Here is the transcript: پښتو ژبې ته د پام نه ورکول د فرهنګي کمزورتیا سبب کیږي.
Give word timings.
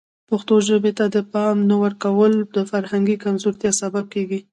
پښتو 0.29 0.55
ژبې 0.67 0.91
ته 0.97 1.05
د 1.15 1.17
پام 1.33 1.57
نه 1.69 1.75
ورکول 1.83 2.33
د 2.55 2.57
فرهنګي 2.71 3.15
کمزورتیا 3.23 3.71
سبب 3.81 4.05
کیږي. 4.13 4.39